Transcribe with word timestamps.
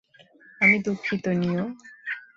আমি 0.61 0.77
দুঃখিত, 0.85 1.25
নিও। 1.39 1.65